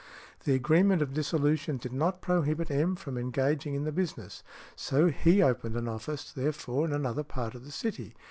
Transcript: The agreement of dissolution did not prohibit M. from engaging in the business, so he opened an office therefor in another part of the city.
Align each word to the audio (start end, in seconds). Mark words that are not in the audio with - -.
The 0.45 0.55
agreement 0.55 1.03
of 1.03 1.13
dissolution 1.13 1.77
did 1.77 1.93
not 1.93 2.21
prohibit 2.23 2.71
M. 2.71 2.95
from 2.95 3.19
engaging 3.19 3.75
in 3.75 3.83
the 3.83 3.91
business, 3.91 4.41
so 4.75 5.09
he 5.11 5.43
opened 5.43 5.75
an 5.75 5.87
office 5.87 6.31
therefor 6.31 6.85
in 6.85 6.91
another 6.91 7.21
part 7.21 7.53
of 7.53 7.63
the 7.65 7.71
city. 7.71 8.15